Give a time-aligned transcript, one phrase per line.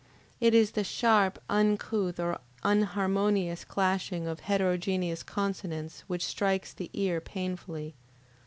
[0.39, 7.21] It is the sharp, uncouth, or unharmonious clashing of heterogeneous consonants which strikes the ear
[7.21, 7.93] painfully.